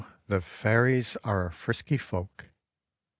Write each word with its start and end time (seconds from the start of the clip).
the 0.25 0.41
Fairies 0.41 1.15
are 1.23 1.45
a 1.45 1.51
frisky 1.51 1.95
folk. 1.95 2.49